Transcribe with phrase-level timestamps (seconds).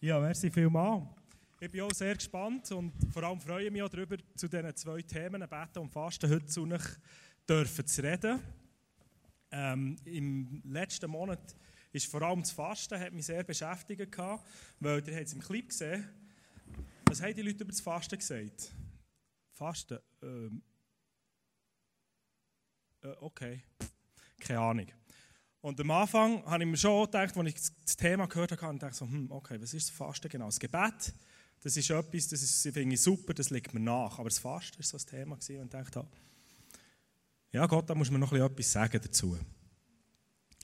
[0.00, 1.02] Ja, merci vielmals.
[1.58, 4.76] Ich bin auch sehr gespannt und vor allem freue ich mich auch darüber, zu diesen
[4.76, 6.84] zwei Themen, Beten und Fasten, heute zu euch
[7.48, 8.40] dürfen zu reden.
[9.50, 11.56] Ähm, Im letzten Monat
[11.90, 14.46] ist vor allem das Fasten hat mich sehr beschäftigt, gehabt,
[14.78, 16.08] weil ihr habt es im Clip gesehen.
[17.06, 18.72] Was haben die Leute über das Fasten gesagt?
[19.52, 19.98] Fasten?
[20.22, 20.62] Ähm,
[23.02, 23.64] äh, okay,
[24.38, 24.86] keine Ahnung.
[25.60, 27.54] Und am Anfang habe ich mir schon gedacht, als ich
[27.84, 30.46] das Thema gehört habe, und dachte so, hm, okay, was ist das Fasten genau?
[30.46, 31.12] Das Gebet,
[31.60, 34.18] das ist etwas, das ist, finde ich super, das liegt mir nach.
[34.18, 36.06] Aber das Fasten war so das Thema und ich dachte,
[37.50, 39.36] ja Gott, da muss man noch etwas sagen dazu.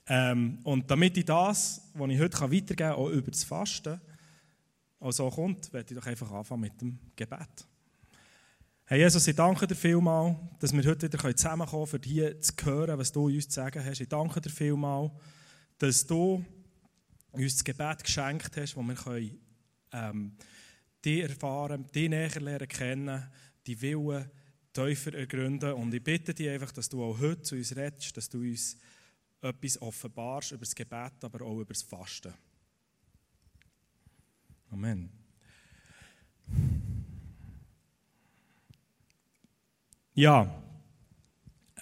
[0.07, 3.99] Ähm, und damit ich das, was ich heute weitergeben kann, auch über das Fasten,
[4.99, 7.67] auch so kommt, werde ich doch einfach anfangen mit dem Gebet.
[8.87, 12.53] Herr Jesus, ich danke dir vielmals, dass wir heute wieder zusammenkommen können, um hier zu
[12.63, 13.99] hören, was du uns zu sagen hast.
[13.99, 15.11] Ich danke dir vielmals,
[15.79, 16.45] dass du
[17.31, 19.39] uns das Gebet geschenkt hast, wo wir können,
[19.91, 20.37] ähm,
[21.03, 23.23] dich erfahren, dich näher lernen kennen,
[23.65, 24.29] die Willen
[24.71, 25.73] tiefer ergründen.
[25.73, 28.77] Und ich bitte dich einfach, dass du auch heute zu uns redest, dass du uns
[29.41, 32.35] etwas offenbarst über das Gebet, aber auch über das Fasten.
[34.69, 35.24] Amen.
[40.17, 40.49] Ja,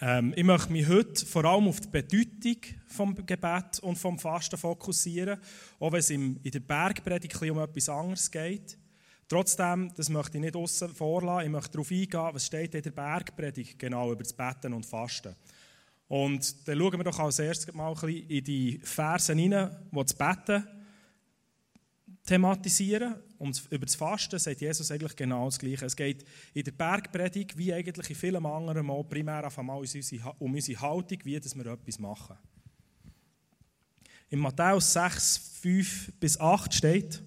[0.00, 2.56] ähm, ich möchte mich heute vor allem auf die Bedeutung
[2.88, 5.38] vom Gebet und vom Fasten fokussieren,
[5.78, 8.76] auch wenn es in der Bergpredigt um etwas anderes geht.
[9.28, 12.90] Trotzdem, das möchte ich nicht außen vorlassen, ich möchte darauf eingehen, was steht in der
[12.90, 15.36] Bergpredigt genau über das Beten und Fasten.
[16.08, 20.02] Und dann schauen wir doch als erstes mal ein bisschen in die Versen hinein, die
[20.02, 20.66] das Beten
[22.26, 23.16] thematisieren.
[23.38, 25.84] Und über das Fasten sagt Jesus eigentlich genau das Gleiche.
[25.84, 29.82] Es geht in der Bergpredigt, wie eigentlich in vielen anderen Mal, primär auf einmal
[30.38, 32.36] um unsere Haltung, wie dass wir etwas machen.
[34.30, 37.22] In Matthäus 6, 5 bis 8 steht,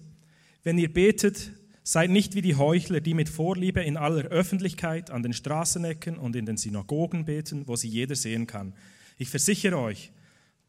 [0.62, 1.52] wenn ihr betet,
[1.84, 6.36] seid nicht wie die Heuchler, die mit Vorliebe in aller Öffentlichkeit an den Straßenecken und
[6.36, 8.74] in den Synagogen beten, wo sie jeder sehen kann.
[9.16, 10.12] Ich versichere euch,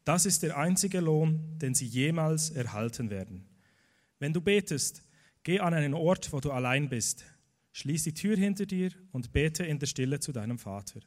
[0.04, 3.49] das ist der einzige Lohn, den sie jemals erhalten werden.
[4.20, 5.02] Wenn du betest,
[5.42, 7.24] geh an einen Ort, wo du allein bist.
[7.72, 11.00] Schließ die Tür hinter dir und bete in der Stille zu deinem Vater.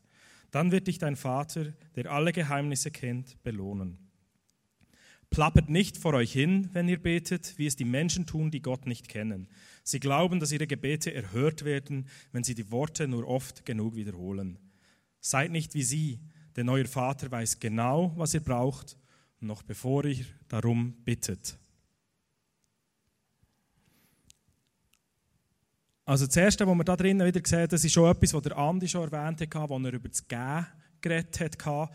[0.51, 3.97] Dann wird dich dein Vater, der alle Geheimnisse kennt, belohnen.
[5.29, 8.85] Plappert nicht vor euch hin, wenn ihr betet, wie es die Menschen tun, die Gott
[8.85, 9.47] nicht kennen.
[9.83, 14.59] Sie glauben, dass ihre Gebete erhört werden, wenn sie die Worte nur oft genug wiederholen.
[15.19, 16.19] Seid nicht wie sie,
[16.55, 18.97] denn euer Vater weiß genau, was ihr braucht,
[19.39, 21.57] noch bevor ihr darum bittet.
[26.05, 28.57] Also das Erste, was wir da drinnen wieder sehen, das ist schon etwas, was der
[28.57, 30.65] Andi schon erwähnt hat, als er über das Gehen
[30.99, 31.89] geredet hat.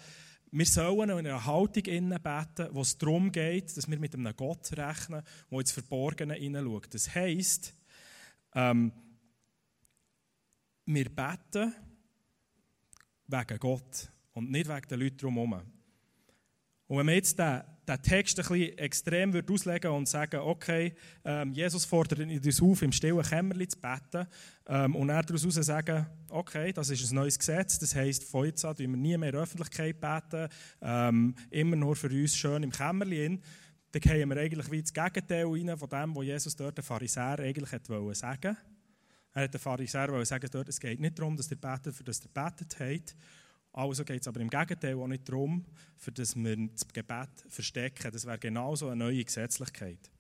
[0.51, 4.73] Wir sollen in einer Haltung beten, wo es darum geht, dass wir mit einem Gott
[4.73, 6.95] rechnen, der ins Verborgene hineinschaut.
[6.95, 7.75] Das heisst,
[8.55, 8.93] ähm,
[10.87, 11.75] wir beten
[13.27, 15.53] wegen Gott und nicht wegen den Leuten drumherum.
[16.87, 20.95] Und wenn wir jetzt den den Text ein bisschen extrem würde auslegen und sagen, okay,
[21.25, 24.27] ähm, Jesus fordert uns auf, im stillen Kämmerlein zu beten
[24.67, 28.65] ähm, und er daraus sagen, okay, das ist ein neues Gesetz, das heisst, von jetzt
[28.65, 30.49] an wir nie mehr in der Öffentlichkeit beten,
[30.83, 33.43] ähm, immer nur für uns schön im Kämmerlein,
[33.93, 37.39] dann gehen wir eigentlich wie das Gegenteil rein von dem, was Jesus dort den Pharisäer
[37.39, 38.57] eigentlich wollte sagen.
[39.33, 42.21] Er hat den Pharisäer sagen, dort, es geht nicht darum, dass ihr betet, für das
[42.21, 43.17] ihr betet habt,
[43.79, 45.65] also geht es aber im Gegenteil auch nicht darum,
[45.97, 48.11] für das wir das Gebet verstecken.
[48.11, 50.11] Das wäre genauso eine neue Gesetzlichkeit.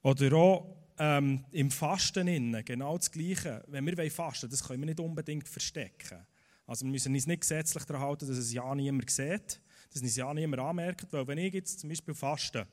[0.00, 3.62] Oder auch ähm, im Fasten innen, genau das Gleiche.
[3.68, 6.26] Wenn wir fasten das können wir nicht unbedingt verstecken.
[6.66, 9.60] Also wir müssen uns nicht gesetzlich daran halten, dass es ja niemand sieht,
[9.92, 11.12] dass es ja niemand anmerkt.
[11.12, 12.66] Weil wenn ich jetzt zum Beispiel faste,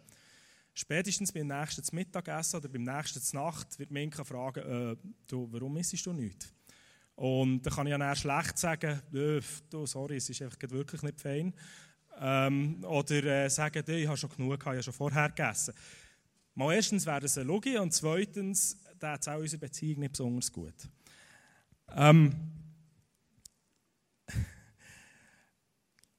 [0.74, 4.96] Spätestens beim nächsten Mittagessen oder beim nächsten Nacht wird Minka fragen, äh,
[5.28, 6.54] du, warum isst du nichts?
[7.22, 11.54] Und dann kann ich ja schlecht sagen, du, sorry, es ist einfach wirklich nicht fein.
[12.20, 15.76] Ähm, oder äh, sagen, ich habe schon genug, ich habe schon vorher gegessen.
[16.56, 20.52] Mal erstens wäre das eine Logik und zweitens, da hat auch unsere Beziehung nicht besonders
[20.52, 20.74] gut.
[21.96, 22.34] Ähm,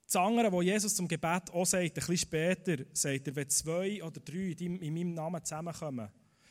[0.06, 4.04] Das andere, was Jesus zum Gebet auch sagt, ein bisschen später, sagt er, wenn zwei
[4.04, 6.10] oder drei in meinem Namen zusammenkommen,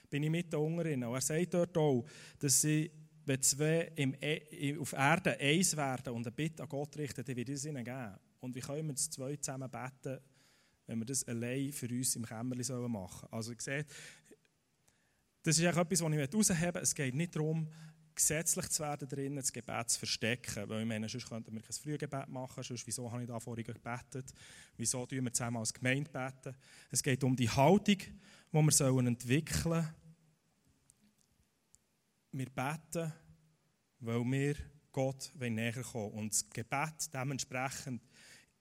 [0.10, 1.06] bin ich mit unter ihnen.
[1.06, 2.04] Und er sagt dort auch,
[2.40, 2.92] dass sie,
[3.26, 7.36] wenn zwei im, e, auf Erden eins werden und eine Bitte an Gott richten, dann
[7.36, 8.16] wird es ihnen geben.
[8.40, 10.20] Und wie können wir das zwei zusammen beten,
[10.88, 13.34] wenn wir das allein für uns im Kämmerlein machen sollen?
[13.34, 13.88] Also, ihr seht,
[15.44, 16.80] das ist etwas, was ich herausheben möchte.
[16.80, 17.68] Es geht nicht darum,
[18.16, 20.70] gesetzlich zu werden drin, das Gebet zu verstecken.
[20.70, 23.64] Weil ich meine, sonst könnten wir kein Frühgebet machen, sonst wieso habe ich da vorhin
[23.64, 24.34] gebetet,
[24.78, 26.56] wieso tun wir zusammen als Gemeinde beten.
[26.90, 29.88] Es geht um die Haltung, die wir entwickeln sollen.
[32.32, 33.14] Wir beten,
[34.00, 34.56] weil wir
[34.92, 38.02] Gott näher kommen Und das Gebet dementsprechend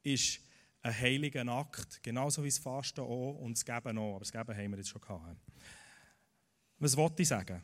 [0.03, 0.41] ist
[0.83, 4.17] ein heiliger Akt, genauso wie das Fasten auch und das Geben auch.
[4.17, 5.37] Aber das Geben haben wir jetzt schon gehabt.
[6.79, 7.63] Was wollte ich sagen?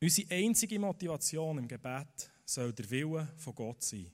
[0.00, 4.10] Unsere einzige Motivation im Gebet soll der Wille von Gott sein.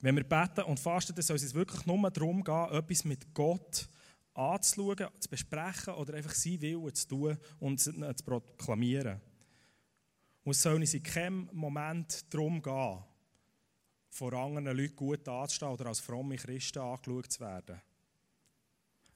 [0.00, 3.88] Wenn wir beten und fasten, dann soll es wirklich nur darum gehen, etwas mit Gott
[4.34, 9.20] anzuschauen, zu besprechen oder einfach sein Willen zu tun und zu proklamieren.
[10.44, 13.04] Und es soll uns in keinem Moment darum gehen,
[14.08, 17.80] vor anderen Leuten gut anzustehen oder als fromme Christen angeschaut zu werden.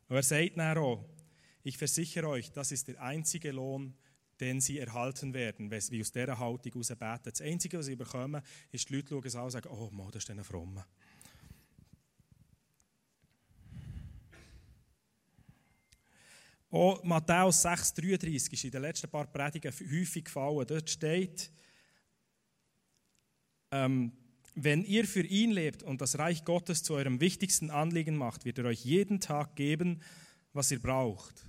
[0.09, 1.05] Und er sagt dann auch,
[1.63, 3.95] ich versichere euch, das ist der einzige Lohn,
[4.41, 7.31] den sie erhalten werden, wie aus dieser Haltung heraus beten.
[7.31, 10.25] Das Einzige, was sie bekommen, ist, die Leute schauen es an und sagen, oh, das
[10.25, 10.87] ist ein Frommer.
[16.75, 20.67] Auch Matthäus 6,33 ist in den letzten paar Predigen häufig gefallen.
[20.67, 21.53] Dort steht,
[23.71, 24.11] ähm,
[24.57, 28.59] wenn ihr für ihn lebt und das Reich Gottes zu eurem wichtigsten Anliegen macht, wird
[28.59, 30.03] er euch jeden Tag geben,
[30.53, 31.45] was ihr braucht.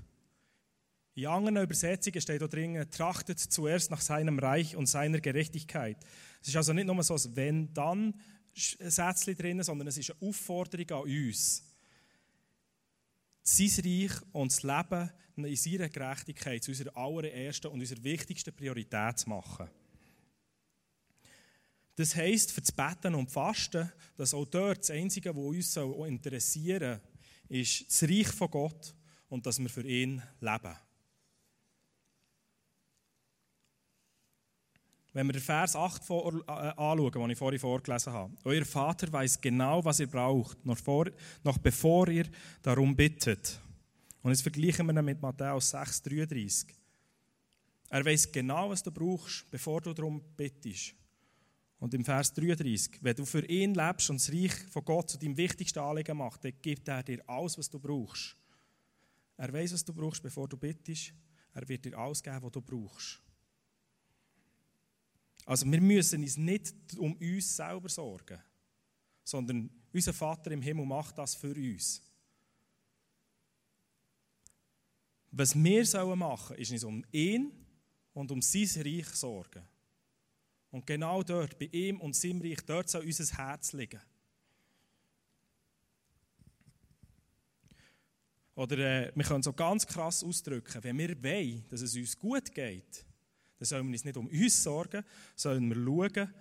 [1.16, 5.98] In anderen Übersetzungen steht da drin, trachtet zuerst nach seinem Reich und seiner Gerechtigkeit.
[6.44, 11.10] Es ist also nicht nur so ein Wenn-Dann-Sätzchen drin, sondern es ist eine Aufforderung an
[11.10, 11.63] uns,
[13.45, 19.19] sein Reich und das Leben in seiner Gerechtigkeit zu unserer allerersten und unserer wichtigsten Priorität
[19.19, 19.69] zu machen.
[21.95, 27.00] Das heisst, für das Beten und Fasten, dass auch dort das Einzige, was uns interessieren
[27.00, 28.95] soll, ist das Reich von Gott
[29.30, 30.75] und dass wir für ihn leben.
[35.15, 38.35] Wenn wir den Vers 8 vor, äh, anschauen, den ich vorhin vorgelesen habe.
[38.44, 41.09] Euer Vater weiß genau, was ihr braucht, noch, vor,
[41.41, 42.25] noch bevor ihr
[42.62, 43.62] darum bittet.
[44.21, 46.67] Und jetzt vergleichen wir ihn mit Matthäus 6,33.
[47.91, 50.95] Er weiß genau, was du brauchst, bevor du darum bittest.
[51.79, 55.18] Und im Vers 33, wenn du für ihn lebst und das Reich von Gott zu
[55.18, 58.35] deinem wichtigsten Anliegen macht, dann gibt er dir alles, was du brauchst.
[59.38, 61.13] Er weiß, was du brauchst, bevor du bittest.
[61.53, 63.25] Er wird dir alles geben, was du brauchst.
[65.45, 68.42] Also wir müssen uns nicht um uns selber sorgen,
[69.24, 72.01] sondern unser Vater im Himmel macht das für uns.
[75.31, 77.51] Was wir sollen machen, ist uns um ihn
[78.13, 79.63] und um sein Reich sorgen.
[80.71, 84.01] Und genau dort, bei ihm und seinem Reich, dort soll unser Herz liegen.
[88.56, 92.53] Oder äh, wir können so ganz krass ausdrücken, wenn wir wollen, dass es uns gut
[92.53, 93.06] geht,
[93.57, 95.04] dann sollen wir uns nicht um uns sorgen,
[95.36, 96.34] sondern wir schauen,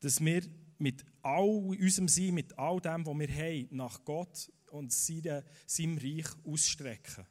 [0.00, 0.42] dass wir
[0.78, 6.26] mit all unserem Sein, mit all dem, was wir haben, nach Gott und seinem Reich
[6.44, 7.26] ausstrecken.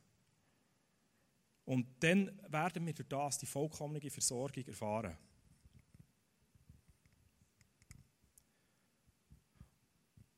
[1.66, 5.18] Und dann werden wir durch das die vollkommene Versorgung erfahren.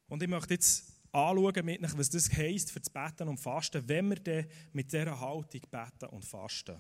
[0.08, 3.88] Und ich möchte jetzt anschauen, mit euch, was das heisst für das Beten und Fasten,
[3.88, 6.80] wenn wir dann mit dieser Haltung beten und fasten.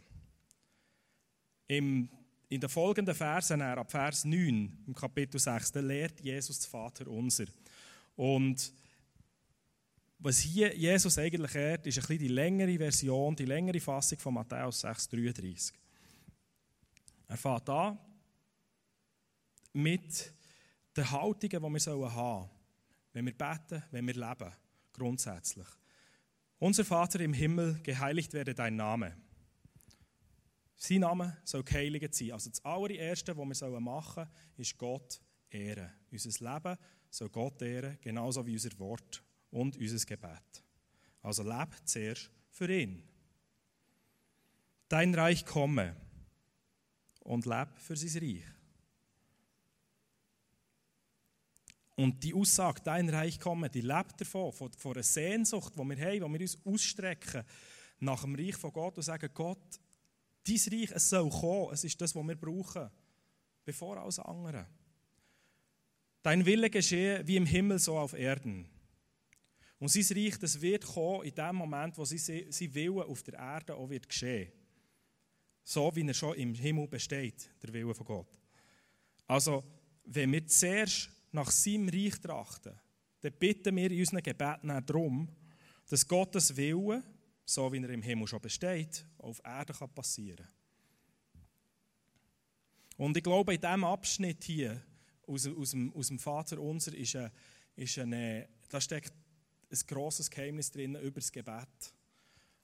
[1.67, 2.09] Im,
[2.49, 7.07] in den folgenden Versen, ab Vers 9 im Kapitel 6, da lehrt Jesus das Vater
[7.07, 7.45] unser.
[8.15, 8.71] Und
[10.19, 14.33] was hier Jesus eigentlich lehrt, ist ein bisschen die längere Version, die längere Fassung von
[14.33, 15.73] Matthäus 6,33.
[17.27, 17.97] Er fängt an
[19.73, 20.33] mit
[20.95, 22.49] den Haltungen, die wir haben sollen,
[23.13, 24.51] wenn wir beten, wenn wir leben,
[24.93, 25.67] grundsätzlich.
[26.59, 29.15] Unser Vater im Himmel, geheiligt werde dein Name.
[30.75, 32.31] Sein Name soll geheiligt sein.
[32.31, 35.91] Also das allererste, was wir machen sollen, ist Gott ehren.
[36.11, 36.77] Unser Leben
[37.09, 40.63] soll Gott ehren, genauso wie unser Wort und unser Gebet.
[41.21, 43.03] Also lebe zuerst für ihn.
[44.87, 45.95] Dein Reich komme
[47.21, 48.43] und lebe für sein Reich.
[51.95, 55.97] Und die Aussage, dein Reich komme, die lebt davon, von, von einer Sehnsucht, die wir
[55.97, 57.43] haben, wo wir uns ausstrecken
[57.99, 59.79] nach dem Reich von Gott und sagen, Gott,
[60.47, 61.73] Dein Reich, es soll kommen.
[61.73, 62.89] Es ist das, was wir brauchen.
[63.63, 64.67] Bevor alles andere.
[66.21, 68.67] Dein Wille geschehe wie im Himmel, so auf Erden.
[69.79, 73.75] Und sein Reich, das wird kommen in dem Moment, wo sein Wille auf der Erde
[73.75, 74.51] auch wird geschehen.
[75.63, 78.39] So wie er schon im Himmel besteht, der Wille von Gott.
[79.27, 79.63] Also,
[80.05, 82.79] wenn wir zuerst nach seinem Reich trachten,
[83.21, 85.27] dann bitten wir in unseren Gebeten darum,
[85.89, 87.03] dass Gottes Wille
[87.45, 90.47] so wie er im Himmel schon besteht, auf Erde kann passieren
[92.97, 94.81] Und ich glaube, in diesem Abschnitt hier
[95.27, 97.31] aus, aus, dem, aus dem Vater unser ist, eine,
[97.75, 99.13] ist eine, da steckt
[99.71, 101.93] ein grosses Geheimnis drin über das Gebet.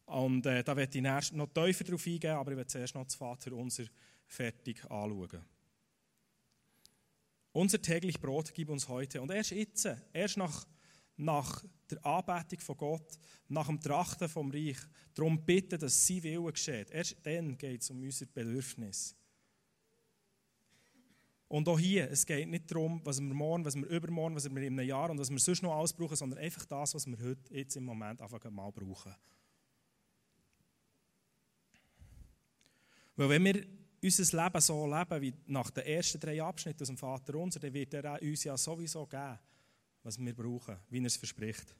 [0.05, 3.15] Und äh, da werde ich noch tiefer darauf eingehen, aber ich werde zuerst noch das
[3.15, 3.85] Vater unser
[4.25, 5.45] fertig anschauen.
[7.53, 9.21] Unser täglich Brot gib uns heute.
[9.21, 10.65] Und erst jetzt, erst nach,
[11.17, 14.77] nach der Anbetung von Gott, nach dem Trachten vom Reich,
[15.13, 16.89] darum bitten, dass sein Wille geschieht.
[16.91, 19.15] Erst dann geht es um unser Bedürfnis.
[21.47, 24.61] Und auch hier, es geht nicht darum, was wir morgen, was wir übermorgen, was wir
[24.61, 27.19] in einem Jahr und was wir sonst noch alles brauchen, sondern einfach das, was wir
[27.19, 29.13] heute, jetzt im Moment einfach mal brauchen.
[33.17, 33.65] Weil wenn wir
[34.01, 37.73] unser Leben so leben wie nach den ersten drei Abschnitten aus dem Vater unser, dann
[37.73, 39.37] wird er uns ja sowieso geben,
[40.03, 41.75] was wir brauchen, wie er es verspricht.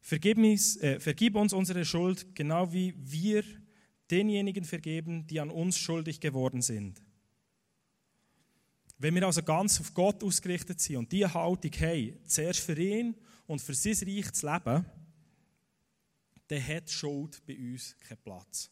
[0.00, 3.44] Vergib uns, äh, vergib uns unsere Schuld, genau wie wir
[4.10, 7.02] denjenigen vergeben, die an uns schuldig geworden sind.
[8.98, 13.14] Wenn wir also ganz auf Gott ausgerichtet sind und diese Haltung haben, zuerst für ihn
[13.46, 14.84] und für sein Reich zu leben,
[16.48, 18.70] dann hat Schuld bei uns keinen Platz.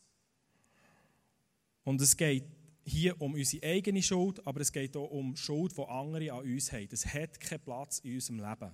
[1.84, 2.44] Und es geht
[2.84, 6.72] hier um unsere eigene Schuld, aber es geht auch um Schuld, die andere an uns
[6.72, 6.88] haben.
[6.88, 8.72] Das hat keinen Platz in unserem Leben.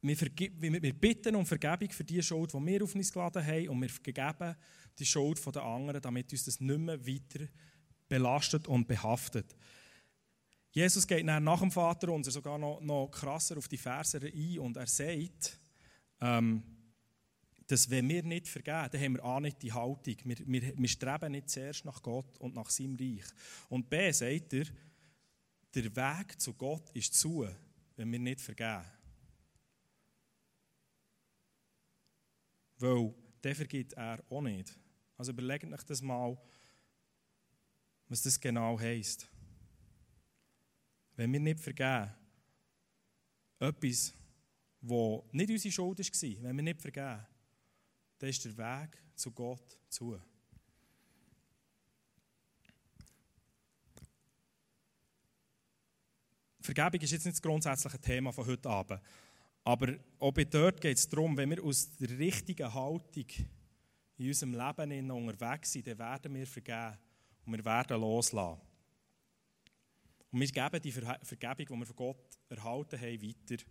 [0.00, 3.80] Wir, wir bitten um Vergebung für die Schuld, die wir auf uns geladen haben, und
[3.80, 4.56] wir vergeben
[4.98, 7.46] die Schuld der anderen, damit uns das nicht mehr weiter
[8.08, 9.56] belastet und behaftet.
[10.70, 14.76] Jesus geht nach dem Vater unser sogar noch, noch krasser auf die Verse ein und
[14.76, 15.58] er sagt,
[16.20, 16.62] ähm,
[17.66, 20.16] dass wenn wir nicht vergeben, dann haben wir A nicht die Haltung.
[20.24, 23.24] Wir, wir, wir streben nicht zuerst nach Gott und nach seinem Reich.
[23.68, 24.64] Und B sagt er,
[25.74, 27.46] der Weg zu Gott ist zu,
[27.96, 28.84] wenn wir nicht vergeben.
[32.78, 34.78] Weil der vergibt er auch nicht.
[35.16, 36.36] Also überlegt euch das mal,
[38.08, 39.28] was das genau heisst.
[41.16, 42.14] Wenn wir nicht vergeben,
[43.58, 44.14] etwas,
[44.80, 47.26] das nicht unsere Schuld war, wenn wir nicht vergeben,
[48.18, 50.20] dann ist der Weg zu Gott zu.
[56.60, 59.00] Vergebung ist jetzt nicht das grundsätzliche Thema von heute Abend.
[59.68, 63.26] Aber auch dort geht es darum, wenn wir aus der richtigen Haltung
[64.16, 66.96] in unserem Leben unterwegs sind, dann werden wir vergeben
[67.44, 68.62] und wir werden loslassen.
[70.32, 73.62] Und wir geben die Vergebung, die wir von Gott erhalten haben, weiter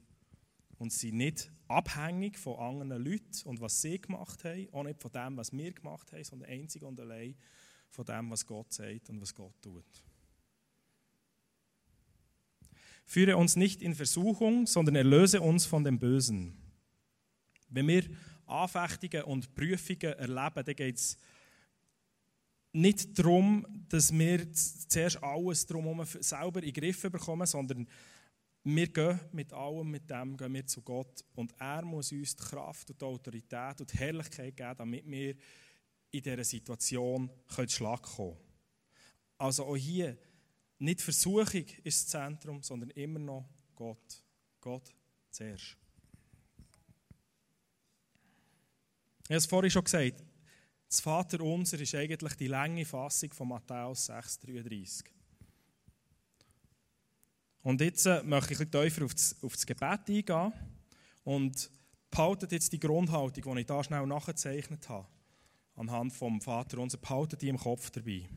[0.77, 5.11] und sind nicht abhängig von anderen Leuten und was sie gemacht haben, auch nicht von
[5.11, 7.35] dem, was wir gemacht haben, sondern einzig und allein
[7.89, 10.03] von dem, was Gott sagt und was Gott tut.
[13.09, 16.57] Führe uns nicht in Versuchung, sondern erlöse uns von dem Bösen.
[17.69, 18.03] Wenn wir
[18.45, 21.17] Anfechtungen und Prüfungen erleben, dann geht es
[22.73, 27.87] nicht darum, dass wir zuerst alles drumherum selber in den Griff bekommen, sondern
[28.65, 32.43] wir gehen mit allem, mit dem gehen wir zu Gott und er muss uns die
[32.43, 35.33] Kraft und die Autorität und die Herrlichkeit geben, damit wir
[36.11, 38.35] in dieser Situation können Schlag kommen
[39.37, 40.17] Also auch hier,
[40.79, 44.23] nicht Versuchung ist das Zentrum, sondern immer noch Gott.
[44.61, 44.93] Gott
[45.31, 45.77] zuerst.
[49.23, 50.23] Ich habe es vorhin schon gesagt,
[50.87, 55.05] das Vater Unser ist eigentlich die lange Fassung von Matthäus 6,33.
[57.63, 60.53] Und jetzt äh, möchte ich ein tiefer auf das, auf das Gebet eingehen
[61.25, 61.69] und
[62.09, 65.07] behaltet jetzt die Grundhaltung, die ich da schnell nachgezeichnet habe,
[65.75, 68.29] anhand vom Vater unser, behaltet die im Kopf dabei.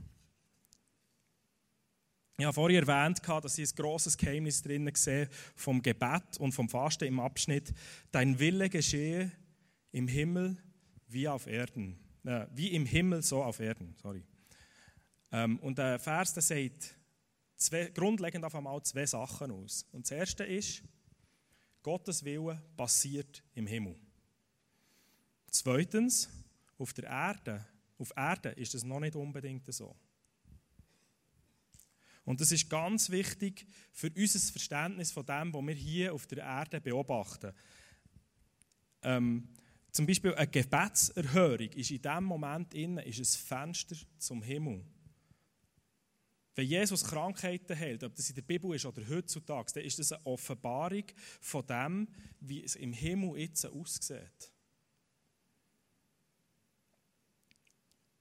[2.41, 6.71] Ich habe vorhin erwähnt, dass ich ein grosses Geheimnis drin sehe vom Gebet und vom
[6.71, 7.75] Fasten im Abschnitt.
[8.13, 9.31] Dein Wille geschehe
[9.93, 10.57] im Himmel
[11.09, 11.99] wie auf Erden.
[12.25, 13.95] Äh, wie im Himmel, so auf Erden.
[14.01, 14.25] Sorry.
[15.33, 16.97] Ähm, und der Vers der sagt,
[17.57, 19.85] zwei, grundlegend auf einmal zwei Sachen aus.
[19.93, 20.83] Und das erste ist,
[21.83, 23.97] Gottes Wille passiert im Himmel.
[25.51, 26.31] Zweitens,
[26.79, 27.67] auf der Erde,
[27.99, 29.95] auf Erde ist das noch nicht unbedingt so.
[32.31, 36.45] Und das ist ganz wichtig für unser Verständnis von dem, was wir hier auf der
[36.45, 37.53] Erde beobachten.
[39.03, 39.49] Ähm,
[39.91, 44.85] zum Beispiel eine Gebetserhörung ist in diesem Moment innen, ist ein Fenster zum Himmel.
[46.55, 50.13] Wenn Jesus Krankheiten hält, ob das in der Bibel ist oder heutzutage, dann ist das
[50.13, 51.07] eine Offenbarung
[51.41, 52.09] von dem,
[52.39, 54.53] wie es im Himmel jetzt aussieht.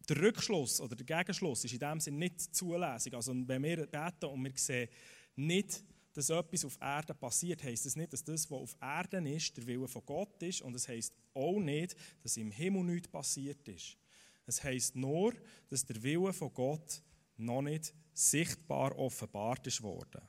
[0.09, 3.13] Der Rückschluss oder der Gegenschluss ist in dem Sinne nicht zulässig.
[3.13, 4.89] Also wenn wir beten und wir sehen
[5.35, 9.55] nicht, dass etwas auf Erden passiert, heisst das nicht, dass das, was auf Erden ist,
[9.55, 13.67] der Wille von Gott ist und es heisst auch nicht, dass im Himmel nichts passiert
[13.67, 13.95] ist.
[14.45, 15.33] Es heisst nur,
[15.69, 17.03] dass der Wille von Gott
[17.37, 20.21] noch nicht sichtbar offenbart ist worden.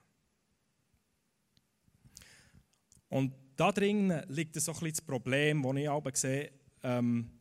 [3.09, 7.40] Und da drin liegt so ein bisschen das Problem, das ich aber sehe, ähm,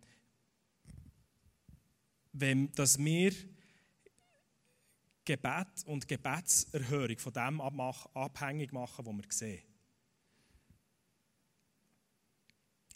[2.40, 3.34] wenn, dass wir
[5.26, 9.64] Gebet und Gebetserhörung von dem abhängig machen, was wir sehen.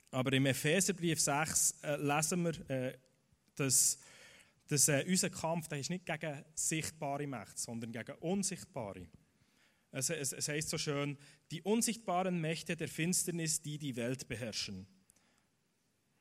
[0.09, 2.97] Aber im Epheserbrief 6 äh, lesen wir, äh,
[3.55, 3.97] dass,
[4.67, 9.07] dass äh, unser Kampf der ist nicht gegen sichtbare Mächte, sondern gegen unsichtbare.
[9.91, 11.17] Es, es, es heißt so schön,
[11.51, 14.87] die unsichtbaren Mächte der Finsternis, die die Welt beherrschen.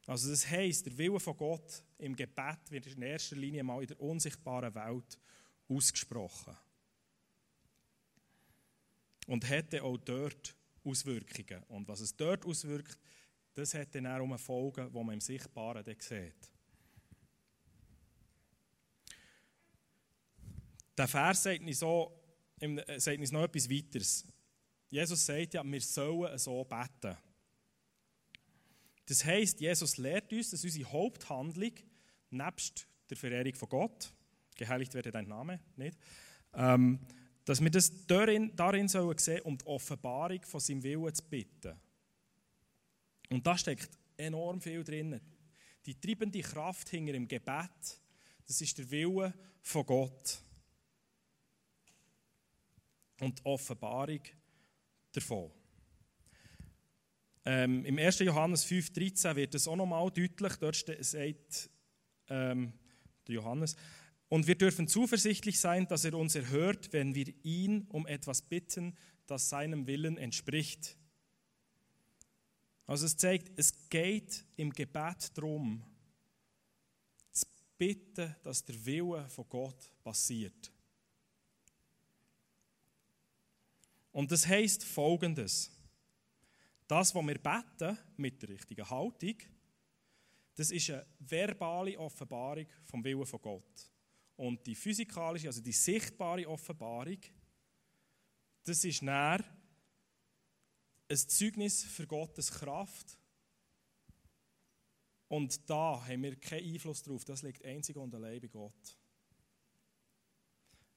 [0.06, 3.86] Also das heißt, der Wille von Gott im Gebet wird in erster Linie mal in
[3.86, 5.18] der unsichtbaren Welt
[5.68, 6.56] ausgesprochen.
[9.26, 11.62] Und hätte auch dort Auswirkungen.
[11.68, 12.98] Und was es dort auswirkt,
[13.54, 16.52] das hat dann auch Folgen, die man im Sichtbaren dann sieht.
[20.96, 22.20] Der Vers sagt uns, so,
[22.60, 24.26] äh, sagt uns noch etwas weiteres.
[24.90, 27.16] Jesus sagt ja, wir sollen so beten.
[29.06, 31.72] Das heisst, Jesus lehrt uns, dass unsere Haupthandlung,
[32.30, 34.12] nebst der Verehrung von Gott,
[34.56, 35.98] geheiligt werde dein Name, nicht,
[36.54, 37.00] ähm,
[37.44, 41.74] dass wir das darin, darin sollen sehen, um die Offenbarung von seinem Willen zu bitten.
[43.30, 45.20] Und da steckt enorm viel drin.
[45.86, 48.00] Die treibende Kraft hinter im Gebet,
[48.46, 50.38] das ist der Wille von Gott.
[53.20, 54.20] Und die Offenbarung
[55.12, 55.50] davon.
[57.44, 58.20] Ähm, Im 1.
[58.20, 60.56] Johannes 5,13 wird es auch nochmal deutlich.
[60.56, 61.70] Dort sagt
[62.28, 62.72] ähm,
[63.26, 63.76] Johannes,
[64.28, 68.96] und wir dürfen zuversichtlich sein, dass er uns erhört, wenn wir ihn um etwas bitten,
[69.26, 70.96] das seinem Willen entspricht.
[72.86, 75.82] Also es zeigt, es geht im Gebet darum,
[77.30, 77.46] zu
[77.76, 80.72] bitten, dass der Wille von Gott passiert.
[84.12, 85.70] Und das heißt Folgendes:
[86.92, 89.36] Das, was wir beten mit der richtigen Haltung,
[90.54, 93.90] das ist eine verbale Offenbarung vom Willen von Gott.
[94.36, 97.16] Und die physikalische, also die sichtbare Offenbarung,
[98.62, 99.42] das ist näher
[101.08, 103.16] ein Zeugnis für Gottes Kraft.
[105.28, 107.24] Und da haben wir keinen Einfluss drauf.
[107.24, 108.98] Das liegt einzig und allein bei Gott.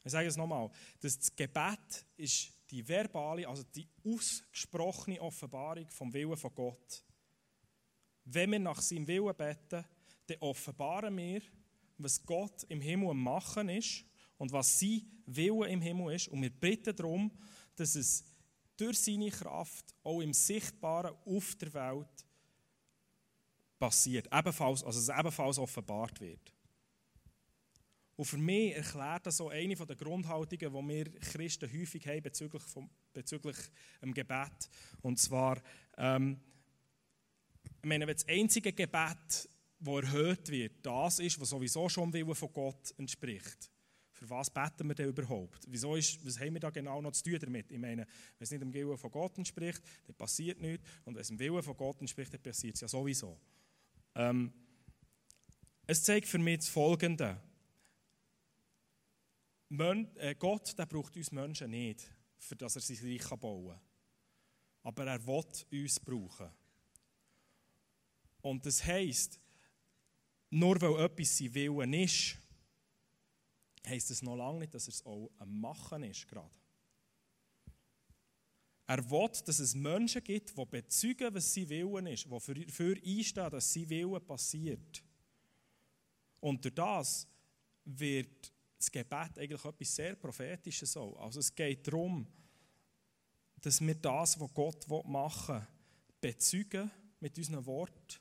[0.04, 0.70] Ich sage es nochmal.
[1.00, 7.04] Das Gebet ist die verbale, also die ausgesprochene Offenbarung vom Willen von Gott.
[8.26, 9.86] Wenn wir nach seinem Willen beten,
[10.28, 11.42] dann offenbaren wir,
[11.98, 14.04] was Gott im Himmel am Machen ist
[14.38, 16.28] und was sein Wille im Himmel ist.
[16.28, 17.32] Und wir bitten darum,
[17.76, 18.24] dass es
[18.78, 22.26] durch seine Kraft auch im Sichtbaren auf der Welt
[23.80, 24.28] passiert.
[24.34, 26.55] Ebenfalls, also es ebenfalls offenbart wird.
[28.16, 32.64] Und für mich erklärt das so eine der Grundhaltungen, die wir Christen häufig haben bezüglich,
[32.64, 33.58] vom, bezüglich
[34.02, 34.70] dem Gebet.
[35.02, 35.62] Und zwar,
[35.98, 36.40] ähm,
[37.82, 39.50] wenn das einzige Gebet,
[39.80, 43.70] das erhört wird, das ist, was sowieso schon dem Willen von Gott entspricht,
[44.16, 45.66] für was beten wir denn überhaupt?
[45.68, 47.70] Wieso ist, was haben wir da genau noch zu tun damit?
[47.70, 50.88] Ich meine, wenn es nicht dem Willen von Gott entspricht, dann passiert nichts.
[51.04, 53.38] Und wenn es dem Willen von Gott entspricht, dann passiert es ja sowieso.
[54.16, 54.54] Ähm,
[55.86, 57.42] es zeigt für mich das Folgende.
[59.70, 63.80] Äh, Gott der braucht uns Menschen nicht, für dass er sein Reich bauen kann.
[64.84, 66.50] Aber er will uns brauchen.
[68.42, 69.40] Und das heisst,
[70.52, 72.38] nur weil etwas sein Willen ist,
[73.86, 76.28] heisst es noch lange nicht, dass es auch am Machen ist.
[76.28, 76.56] Gerade.
[78.88, 83.50] Er will, dass es Menschen gibt, die bezeugen, was sein Willen ist, die dafür einstehen,
[83.50, 85.04] dass sein Willen passiert.
[86.40, 87.28] Und durch das
[87.84, 88.54] wird
[88.86, 91.18] das Gebet eigentlich etwas sehr Prophetisches auch.
[91.18, 92.28] Also es geht darum,
[93.62, 95.68] dass wir das, was Gott machen will,
[96.22, 98.20] bezeugen mit unseren Worten,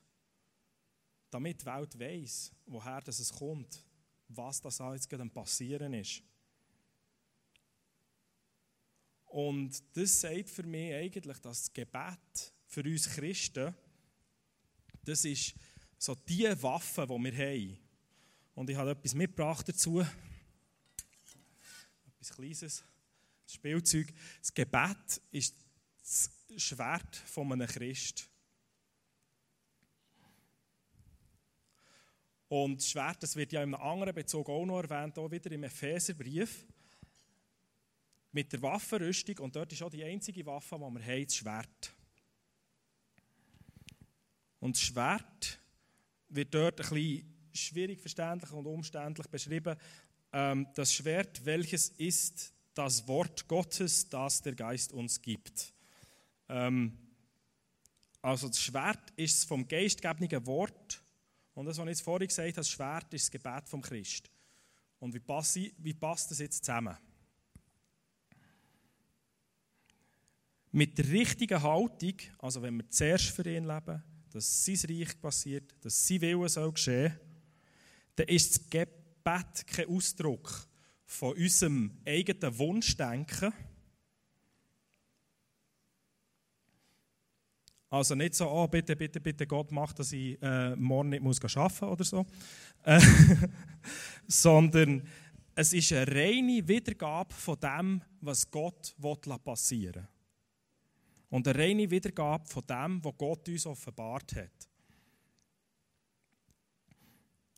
[1.30, 3.84] damit die Welt weiß, woher das es kommt,
[4.28, 6.22] was das jetzt gerade passieren ist.
[9.26, 13.74] Und das sagt für mich eigentlich, dass das Gebet für uns Christen,
[15.04, 15.54] das ist
[15.98, 17.78] so die Waffe, die wir haben.
[18.54, 20.04] Und ich habe etwas mitgebracht dazu.
[22.24, 22.84] Etwas Kleines,
[23.46, 24.06] Spielzeug.
[24.40, 25.54] Das Gebet ist
[25.98, 28.30] das Schwert von einem Christ.
[32.48, 35.52] Und das Schwert, das wird ja in einem anderen Bezug auch noch erwähnt, auch wieder
[35.52, 36.64] im Epheserbrief.
[38.32, 41.94] Mit der Waffenrüstung, und dort ist auch die einzige Waffe, die wir haben, das Schwert.
[44.60, 45.60] Und das Schwert
[46.28, 49.76] wird dort ein bisschen schwierig verständlich und umständlich beschrieben.
[50.36, 55.72] Ähm, das Schwert, welches ist das Wort Gottes, das der Geist uns gibt.
[56.48, 56.98] Ähm,
[58.20, 61.00] also das Schwert ist das vom Geist gegebene Wort.
[61.54, 64.28] Und das, was ich jetzt vorhin gesagt habe, das Schwert ist das Gebet vom Christ.
[64.98, 66.96] Und wie passt, wie passt das jetzt zusammen?
[70.72, 75.72] Mit der richtigen Haltung, also wenn wir zuerst für ihn leben, dass sein Reich passiert,
[75.80, 77.16] dass sein Wille soll geschehen,
[78.16, 79.03] dann ist das Gebet
[79.66, 80.68] kein Ausdruck
[81.06, 83.52] von unserem eigenen Wunschdenken.
[87.90, 91.56] Also nicht so, oh, bitte, bitte, bitte, Gott macht, dass ich äh, morgen nicht muss
[91.56, 92.26] arbeiten oder so.
[92.82, 93.00] Äh,
[94.26, 95.06] sondern
[95.54, 98.96] es ist eine reine Wiedergabe von dem, was Gott
[99.44, 100.08] passieren will.
[101.30, 104.68] Und eine reine Wiedergabe von dem, was Gott uns offenbart hat.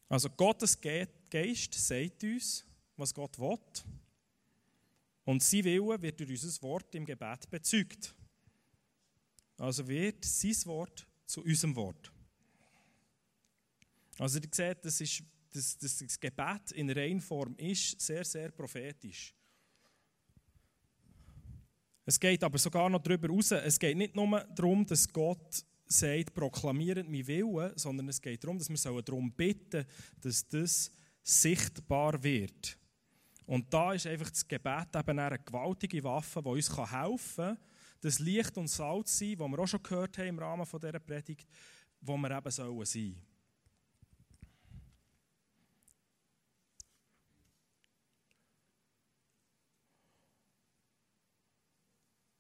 [0.09, 2.65] Also Gottes Geist sagt uns,
[2.97, 3.59] was Gott will.
[5.25, 8.15] Und sein Wille wird durch unser Wort im Gebet bezeugt.
[9.59, 12.13] Also wird sein Wort zu unserem Wort.
[14.19, 19.35] Also ihr seht, das, ist, das, das Gebet in Reinform ist sehr, sehr prophetisch.
[22.05, 23.51] Es geht aber sogar noch darüber hinaus.
[23.51, 28.59] Es geht nicht nur darum, dass Gott sagt, proklamiert mein Willen, sondern es geht darum,
[28.59, 29.85] dass wir darum bitten
[30.21, 30.91] dass das
[31.23, 32.79] sichtbar wird.
[33.47, 37.59] Und da ist einfach das Gebet eben eine gewaltige Waffe, die uns helfen kann,
[38.01, 41.49] das Licht und Salz sein, das wir auch schon gehört haben im Rahmen dieser Predigt,
[42.01, 43.36] wo wir eben sein sollen.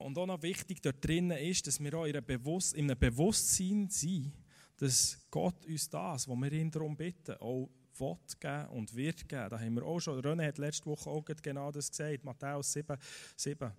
[0.07, 2.97] Und auch noch wichtig dort drinnen ist, dass wir auch in einem, Bewusst in einem
[2.97, 4.33] Bewusstsein sind,
[4.77, 9.51] dass Gott uns das, was wir ihn darum bitten, auch will geben und wird geben.
[9.51, 12.97] Da haben wir auch schon, René hat letzte Woche auch genau das gesagt, Matthäus 7,
[13.35, 13.73] 7.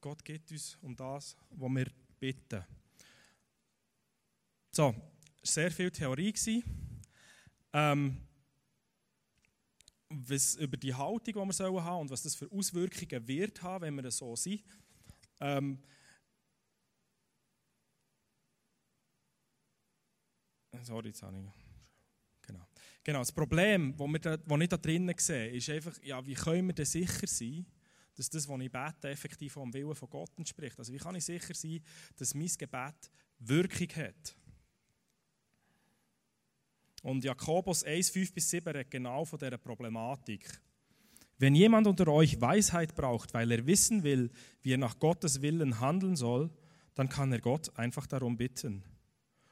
[0.00, 1.86] Gott gibt uns um das, was wir
[2.18, 2.64] bitten.
[4.72, 4.96] So,
[5.44, 6.34] sehr viel Theorie
[7.72, 8.20] Ähm,
[10.08, 13.82] was über die Haltung, die wir haben sollen und was das für Auswirkungen wird haben,
[13.82, 14.64] wenn wir so sind.
[15.40, 15.78] Ähm,
[20.82, 21.64] sorry, ich.
[22.46, 22.66] Genau.
[23.02, 23.18] genau.
[23.20, 27.26] Das Problem, das, ich da drinnen sehe, ist einfach, ja, wie können wir denn sicher
[27.26, 27.66] sein,
[28.14, 30.78] dass das, was ich bete, effektiv vom Willen von Gott entspricht?
[30.78, 31.80] Also, wie kann ich sicher sein,
[32.16, 34.36] dass mein Gebet Wirkung hat?
[37.02, 40.48] Und Jakobus 1, 5 bis 7 redet genau von dieser Problematik.
[41.44, 44.30] Wenn jemand unter euch Weisheit braucht, weil er wissen will,
[44.62, 46.48] wie er nach Gottes Willen handeln soll,
[46.94, 48.82] dann kann er Gott einfach darum bitten.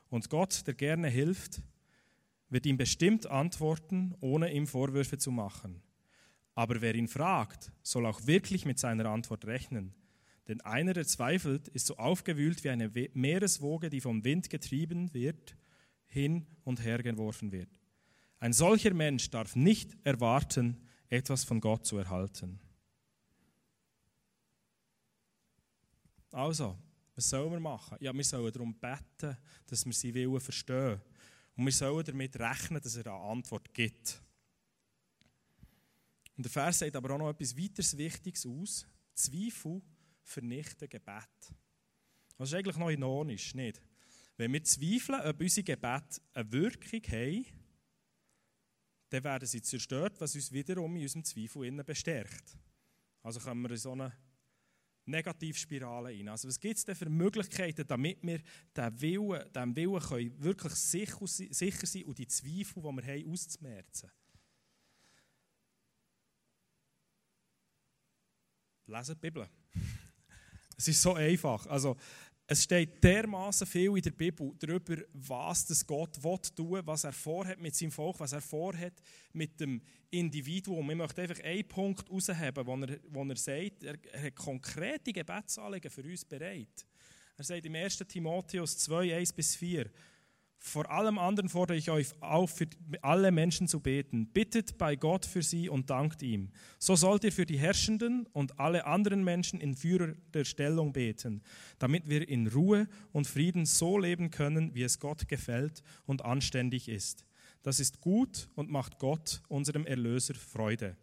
[0.09, 1.61] Und Gott, der gerne hilft,
[2.49, 5.83] wird ihm bestimmt antworten, ohne ihm Vorwürfe zu machen.
[6.55, 9.93] Aber wer ihn fragt, soll auch wirklich mit seiner Antwort rechnen.
[10.49, 15.59] Denn einer, der zweifelt, ist so aufgewühlt wie eine Meereswoge, die vom Wind getrieben wird,
[16.07, 17.69] hin und her geworfen wird.
[18.39, 20.82] Ein solcher Mensch darf nicht erwarten,
[21.13, 22.59] etwas von Gott zu erhalten.
[26.31, 26.79] Also,
[27.15, 27.99] was sollen wir machen?
[28.01, 31.03] Ja, wir sollen darum beten, dass wir seinen Willen verstehen.
[31.55, 34.23] Und wir sollen damit rechnen, dass er eine Antwort gibt.
[36.39, 38.87] Und der Vers sagt aber auch noch etwas weiteres Wichtiges aus.
[39.13, 39.83] Zweifel
[40.23, 41.29] vernichten Gebet.
[42.39, 43.83] Das ist eigentlich noch ironisch, nicht?
[44.39, 47.45] Wenn wir zweifeln, ob unsere Gebete eine Wirkung haben,
[49.13, 52.57] dann werden sie zerstört, was uns wiederum in unserem Zweifel innen bestärkt.
[53.23, 54.13] Also kommen wir in so eine
[55.05, 56.29] Negativspirale rein.
[56.29, 58.41] Also was gibt es denn für Möglichkeiten, damit wir
[58.77, 63.33] dem Willen, dem Willen können wirklich sicher, sicher sein und die Zweifel, die wir haben,
[63.33, 64.11] auszumerzen?
[68.87, 69.49] Lesen die Bibel.
[70.75, 71.65] Es ist so einfach.
[71.67, 71.97] Also,
[72.53, 76.21] es steht dermaßen viel in der Bibel darüber, was das Gott
[76.55, 78.93] tun will, was er vorhat mit seinem Volk, was er vorhat
[79.33, 80.91] mit dem Individuum.
[80.91, 85.15] Ich möchte einfach einen Punkt herausheben, wo er, wo er sagt, er, er hat konkrete
[85.15, 86.87] Gebetsanliegen für uns bereit.
[87.39, 87.97] Er sagt im 1.
[88.07, 89.91] Timotheus 2, 1 bis 4,
[90.65, 92.69] vor allem anderen fordere ich euch auf, für
[93.03, 94.29] alle Menschen zu beten.
[94.29, 96.51] Bittet bei Gott für sie und dankt ihm.
[96.79, 101.43] So sollt ihr für die Herrschenden und alle anderen Menschen in Führer der Stellung beten,
[101.81, 106.89] damit wir in Ruhe und Frieden so leben können, wie es Gott gefällt und anständig
[106.89, 107.27] ist.
[107.65, 110.97] Das ist gut und macht Gott, unserem Erlöser, Freude.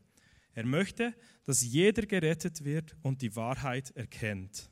[0.54, 4.69] Er möchte, dass jeder gerettet wird und die Wahrheit erkennt.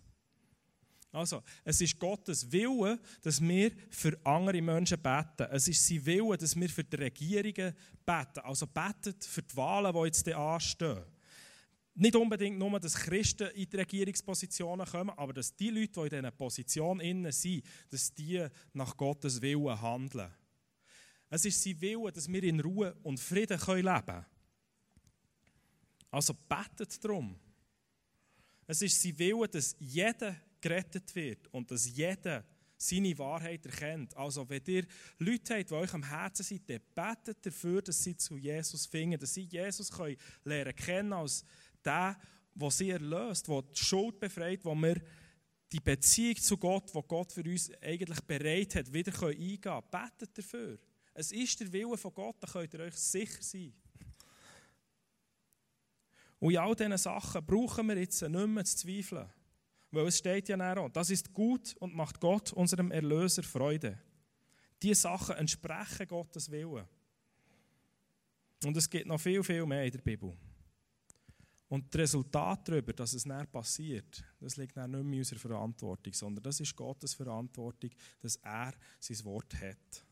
[1.11, 5.47] Also, es ist Gottes Wille, dass wir für andere Menschen beten.
[5.51, 7.73] Es ist sein Wille, dass wir für die Regierungen
[8.05, 8.39] beten.
[8.43, 11.03] Also betet für die Wahlen, die jetzt anstehen.
[11.95, 16.21] Nicht unbedingt nur, dass Christen in die Regierungspositionen kommen, aber dass die Leute, die in
[16.23, 20.31] diesen Positionen sind, dass die nach Gottes Willen handeln.
[21.29, 24.25] Es ist sein Wille, dass wir in Ruhe und Frieden leben können.
[26.11, 27.35] Also betet darum.
[28.67, 32.43] Es ist sein Wille, dass jeder gerettet wird und dass jeder
[32.77, 34.15] seine Wahrheit erkennt.
[34.15, 34.85] Also, wenn ihr
[35.17, 39.19] Leute habt, die euch am Herzen sind, dann betet dafür, dass sie zu Jesus finden,
[39.19, 41.43] dass sie Jesus können lernen kennen als
[41.83, 42.17] der,
[42.53, 45.01] der sie erlöst, der die Schuld befreit, wo wir
[45.71, 49.83] die Beziehung zu Gott, die Gott für uns eigentlich bereit hat, wieder eingehen können.
[49.91, 50.79] Betet dafür.
[51.13, 53.73] Es ist der Wille von Gott, da könnt ihr euch sicher sein.
[56.39, 59.27] Und in all diesen Sachen brauchen wir jetzt nicht mehr zu zweifeln.
[59.97, 63.97] Weil es steht ja auch, das ist gut und macht Gott, unserem Erlöser, Freude.
[64.79, 66.85] Diese Sachen entsprechen Gottes Willen.
[68.63, 70.37] Und es gibt noch viel, viel mehr in der Bibel.
[71.67, 76.13] Und das Resultat darüber, dass es nicht passiert, das liegt nicht mehr in unserer Verantwortung,
[76.13, 80.05] sondern das ist Gottes Verantwortung, dass er sein Wort hat.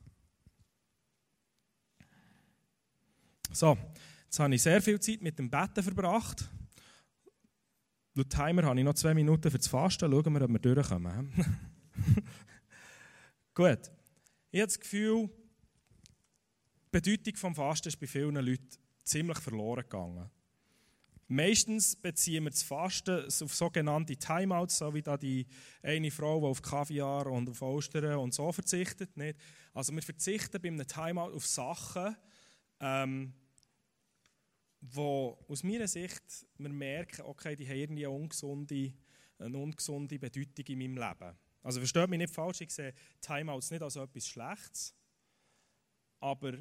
[3.51, 3.77] So,
[4.23, 6.49] jetzt habe ich sehr viel Zeit mit dem Betten verbracht.
[8.17, 10.09] Laut Timer habe ich noch zwei Minuten für das Fasten.
[10.09, 11.33] Schauen wir, ob wir durchkommen.
[13.53, 13.91] Gut.
[14.51, 18.69] Ich habe das Gefühl, die Bedeutung des Fasten ist bei vielen Leuten
[19.03, 20.29] ziemlich verloren gegangen.
[21.27, 25.45] Meistens beziehen wir das Fasten auf sogenannte Timeouts, so wie da die
[25.83, 29.17] eine Frau, die auf Kaviar und auf Ostern und so verzichtet.
[29.17, 29.37] Nicht?
[29.73, 32.15] Also wir verzichten bei einem Timeout auf Sachen,
[32.79, 33.33] ähm,
[34.91, 38.93] wo aus meiner Sicht wir merken, okay, die haben irgendwie eine ungesunde,
[39.39, 41.35] eine ungesunde Bedeutung in meinem Leben.
[41.63, 44.93] Also versteht mich nicht falsch, ich sehe Timeouts nicht als etwas Schlechtes,
[46.19, 46.53] aber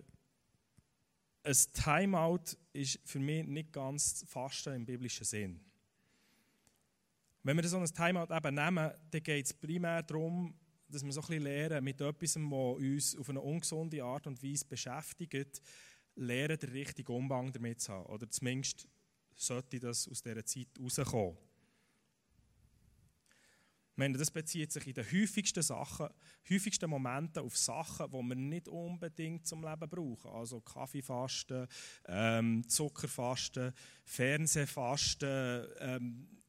[1.42, 5.60] ein Timeout ist für mich nicht ganz Fasten im biblischen Sinn.
[7.42, 10.54] Wenn wir so ein Timeout eben nehmen, dann geht es primär darum,
[10.88, 14.42] dass wir so ein bisschen lernen, mit etwas, was uns auf eine ungesunde Art und
[14.42, 15.60] Weise beschäftigt,
[16.16, 18.06] lernen, den richtigen Umgang damit zu haben.
[18.06, 18.88] Oder zumindest
[19.34, 21.36] sollte das aus dieser Zeit rauskommen.
[23.94, 26.08] Ich meine, das bezieht sich in den häufigsten Sachen,
[26.50, 30.32] häufigsten Momenten auf Sachen, die wir nicht unbedingt zum Leben brauchen.
[30.32, 31.68] Also Kaffeefasten,
[32.06, 33.72] ähm, Zuckerfasten,
[34.04, 35.68] Fernsehfasten.
[35.78, 36.42] Ähm,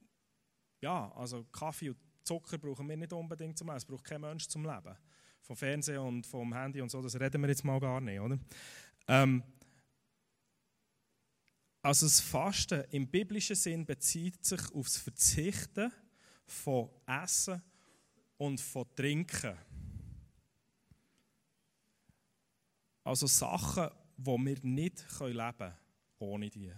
[0.82, 3.78] ja, also Kaffee und Zucker brauchen wir nicht unbedingt zum Leben.
[3.78, 4.98] Es braucht kein Mensch zum Leben.
[5.42, 8.40] Vom Fernsehen und vom Handy und so, das reden wir jetzt mal gar nicht, oder?
[9.08, 9.44] Ähm,
[11.86, 15.94] also das Fasten im biblischen Sinn bezieht sich auf das Verzichten
[16.48, 17.62] von Essen
[18.38, 19.56] und von Trinken.
[23.04, 25.74] Also Sachen, wo wir nicht leben können
[26.18, 26.74] ohne die.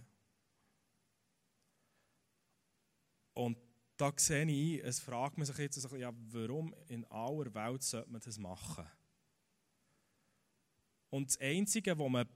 [3.33, 3.57] Und
[3.95, 8.11] da sehe ich, es fragt man sich jetzt, also, ja, warum in aller Welt sollte
[8.11, 8.85] man das machen?
[11.09, 12.27] Und das Einzige, was man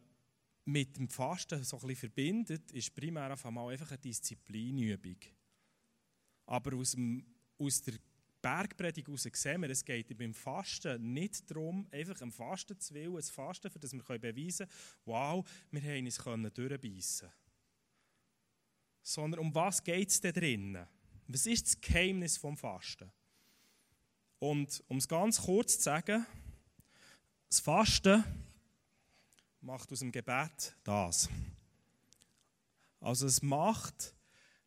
[0.65, 5.17] mit dem Fasten so ein bisschen verbindet, ist primär einfach eine Disziplinübung.
[6.45, 7.25] Aber aus, dem,
[7.57, 7.95] aus der
[8.41, 13.17] Bergpredigt heraus sehen wir, es geht beim Fasten nicht darum, einfach am Fasten zu wollen,
[13.17, 16.17] ein Fasten, für das wir beweisen können, wow, wir haben uns
[16.53, 17.29] durchbeissen
[19.03, 20.87] Sondern um was geht es denn drinnen?
[21.27, 23.11] Was ist das Geheimnis vom Fasten?
[24.39, 26.25] Und um es ganz kurz zu sagen,
[27.47, 28.23] das Fasten
[29.61, 31.29] macht aus dem Gebet das.
[32.99, 34.13] Also es macht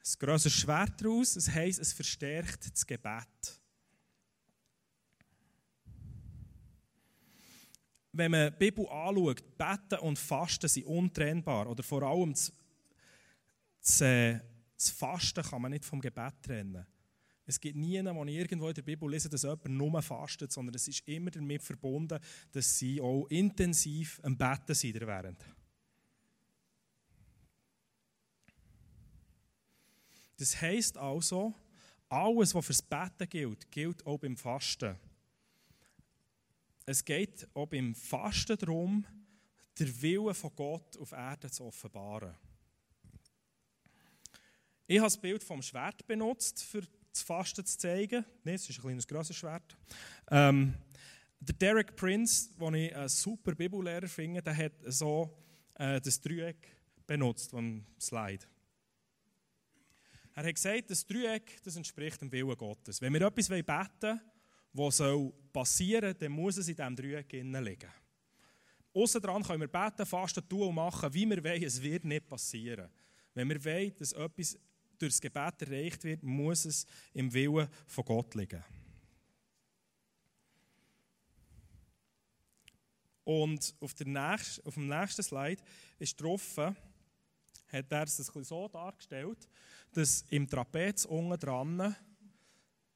[0.04, 3.61] ein grosses Schwert daraus, das heisst, es verstärkt das Gebet.
[8.12, 11.68] Wenn man die Bibel anschaut, Beten und Fasten sind untrennbar.
[11.68, 12.52] Oder vor allem das,
[13.80, 14.40] das, äh,
[14.76, 16.87] das Fasten kann man nicht vom Gebet trennen.
[17.46, 20.74] Es gibt nie wo ich irgendwo in der Bibel lese, dass jemand nur fastet, sondern
[20.74, 22.18] es ist immer damit verbunden,
[22.52, 25.38] dass sie auch intensiv am Betten sind während.
[30.37, 31.54] Das heisst also,
[32.09, 34.96] alles, was fürs Betten gilt, gilt auch beim Fasten.
[36.87, 39.07] Es geht auch beim Fasten darum,
[39.78, 42.35] der Wille von Gott auf Erden zu offenbaren.
[44.87, 48.24] Ich habe das Bild vom Schwert benutzt, für das Fasten zu zeigen.
[48.42, 49.77] Nein, es ist ein kleines grosses Schwert.
[50.31, 50.74] Ähm,
[51.38, 55.31] der Derek Prince, den ich einen super Bibellehrer finde, der hat so
[55.77, 58.44] äh, das Dreieck benutzt, vom Slide.
[60.35, 63.00] Er hat gesagt, das Dreieck das entspricht dem Willen Gottes.
[63.00, 64.20] Wenn wir etwas beten
[64.72, 67.90] wollen, was passieren soll, dann muss es in diesem Dreieck liegen.
[68.92, 71.62] Aussen dran können wir beten, fasten, tun und machen, wie wir wollen.
[71.62, 72.88] Es wird nicht passieren.
[73.35, 74.59] Wenn wir wollen, dass etwas
[75.04, 78.64] durch das Gebet erreicht wird, muss es im Willen von Gott liegen.
[83.24, 85.62] Und auf, der nächsten, auf dem nächsten Slide
[85.98, 89.48] ist drauf, hat er es so dargestellt,
[89.92, 91.96] dass im Trapez unten dran,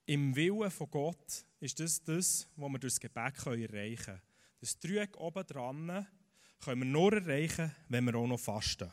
[0.06, 4.22] im Willen von Gott, ist das das, was wir durch das Gebet erreichen können.
[4.60, 6.06] Das Dreieck oben dran
[6.60, 8.92] können wir nur erreichen, wenn wir auch noch fasten.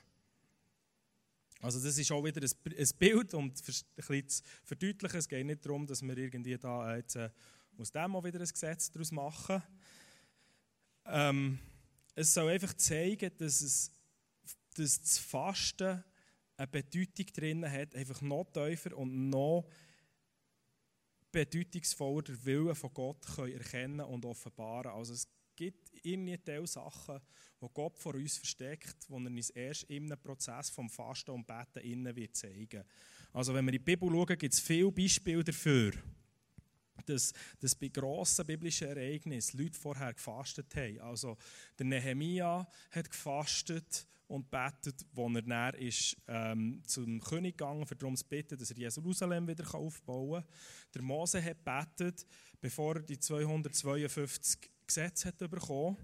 [1.66, 5.18] Also das ist auch wieder ein Bild, um ein bisschen zu verdeutlichen.
[5.18, 7.32] Es geht nicht darum, dass wir irgendwie da jetzt äh,
[7.76, 9.64] aus dem auch wieder ein Gesetz daraus machen.
[11.08, 11.58] Ähm,
[12.14, 13.92] es soll einfach zeigen, dass, es,
[14.76, 16.04] dass das Fasten
[16.56, 19.68] eine Bedeutung drin hat, einfach noch tiefer und noch
[21.32, 24.92] bedeutungsvoller den Willen von Gott können erkennen und offenbaren.
[24.92, 27.20] Also es gibt irgendwie Sachen,
[27.62, 31.80] die Gott vor uns versteckt, die er uns erst im Prozess vom Fasten und Beten
[31.80, 32.84] innen wird zeigen.
[33.34, 35.94] Also wenn wir in die Bibel schauen, gibt es viele Beispiele dafür,
[37.06, 41.00] dass, dass bei grossen biblischen Ereignissen Leute vorher gefastet haben.
[41.02, 41.38] Also
[41.78, 47.96] der Nehemia hat gefastet und betet, wo er dann ist, ähm, zum König gegangen, für
[47.96, 50.52] darum zu bitten, dass er Jerusalem wieder aufbauen kann.
[50.96, 52.26] Der Mose hat betet,
[52.60, 55.98] bevor er die 252 Gesetze hat bekommen.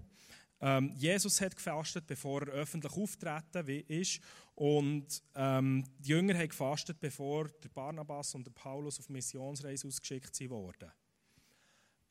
[0.60, 4.20] Ähm, Jesus hat gefastet, bevor er öffentlich auftreten ist.
[4.54, 10.38] Und ähm, die Jünger haben gefastet, bevor der Barnabas und der Paulus auf Missionsreise ausgeschickt
[10.48, 10.92] wurden.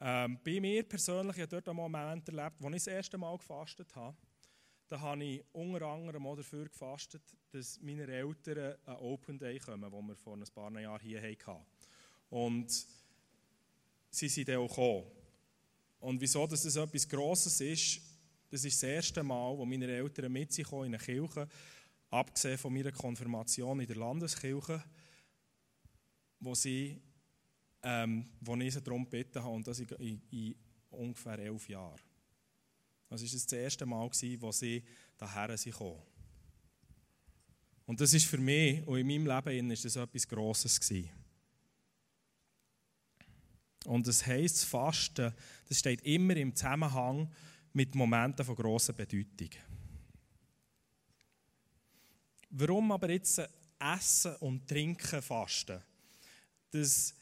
[0.02, 3.38] Ähm, bei mir persönlich, ich habe dort einen Moment erlebt, wo ich das erste Mal
[3.38, 4.18] gefastet habe.
[4.88, 9.90] Da habe ich unter anderem auch dafür gefastet, dass meine Eltern ein Open Day kommen,
[9.90, 11.66] wo wir vor ein paar Jahren hier hatten.
[12.30, 12.86] Und
[14.10, 15.21] sie sind dann auch gekommen.
[16.02, 18.02] Und wieso dass das etwas Grosses ist,
[18.50, 21.48] das ist das erste Mal, wo meine Eltern mit sich in eine Kirche,
[22.10, 24.84] abgesehen von meiner Konfirmation in der Landeskirche,
[26.40, 27.00] wo, sie,
[27.84, 30.56] ähm, wo ich sie darum gebeten habe, und das in, in
[30.90, 32.02] ungefähr elf Jahren.
[33.10, 34.10] Das war das erste Mal,
[34.40, 34.84] wo sie
[35.18, 36.02] daher kamen.
[37.86, 41.10] Und das ist für mich und in meinem Leben ist das etwas Grosses gewesen.
[43.86, 45.34] Und das heisst, das Fasten,
[45.68, 47.32] das steht immer im Zusammenhang
[47.74, 49.50] mit Momenten von grosser Bedeutung.
[52.50, 53.42] Warum aber jetzt
[53.80, 55.82] Essen und Trinken fasten?
[56.70, 57.16] Das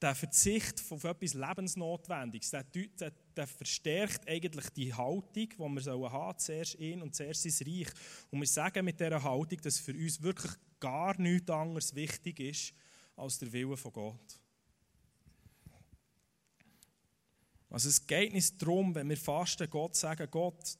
[0.00, 6.38] der Verzicht auf etwas Lebensnotwendiges, der, der, der, verstärkt eigentlich die Haltung, die wir haben
[6.38, 7.88] sollen, zuerst ihn und zuerst sein Reich.
[8.30, 12.72] Und wir sagen mit dieser Haltung, dass für uns wirklich gar nichts anderes wichtig ist
[13.16, 14.40] als der Wille von Gott.
[17.70, 20.76] Also es geht nicht darum, wenn wir fasten, Gott sagen, Gott,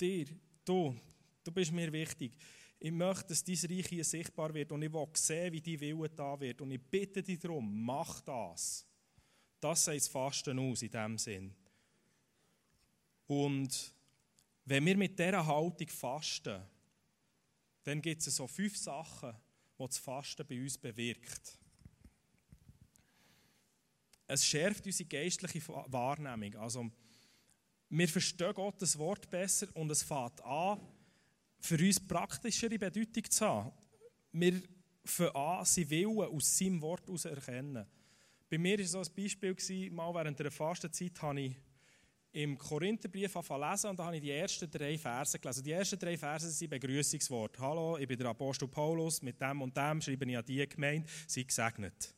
[0.00, 0.26] dir,
[0.64, 0.96] du,
[1.42, 2.32] du bist mir wichtig.
[2.78, 6.08] Ich möchte, dass dein Reich hier sichtbar wird und ich will sehen, wie dein Wille
[6.08, 6.60] da wird.
[6.62, 8.86] Und ich bitte dich darum, mach das.
[9.58, 11.54] Das sagt das Fasten aus in diesem Sinn.
[13.26, 13.94] Und
[14.64, 16.62] wenn wir mit dieser Haltung fasten,
[17.82, 19.34] dann gibt es so fünf Sachen,
[19.78, 21.59] die das Fasten bei uns bewirkt.
[24.32, 26.54] Es schärft unsere geistliche Wahrnehmung.
[26.54, 26.88] Also,
[27.88, 30.78] wir verstehen Gottes Wort besser und es fängt an,
[31.58, 33.72] für uns praktischere Bedeutung zu haben.
[34.30, 34.62] Wir
[35.04, 37.84] fangen an, sein Willen aus seinem Wort heraus erkennen.
[38.48, 41.56] Bei mir war so ein Beispiel, mal während der Fastenzeit habe ich
[42.30, 45.64] im Korintherbrief lesen und da habe ich die ersten drei Verse gelesen.
[45.64, 47.58] Die ersten drei Verse sind Begrüßungswort.
[47.58, 51.08] Hallo, ich bin der Apostel Paulus, mit dem und dem schreibe ich an die Gemeinde,
[51.26, 52.14] sei gesegnet.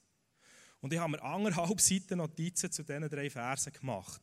[0.82, 4.20] Und ich habe mir anderthalb Seiten Notizen zu diesen drei Versen gemacht,